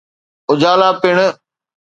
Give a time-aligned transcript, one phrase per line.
[0.51, 1.17] اجالا پڻ.